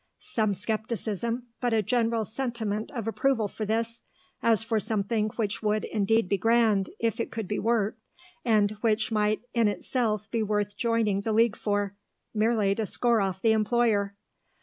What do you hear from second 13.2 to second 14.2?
off the employer.)